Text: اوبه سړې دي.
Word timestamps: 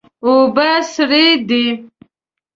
اوبه 0.25 0.69
سړې 0.93 1.27
دي. 1.49 1.65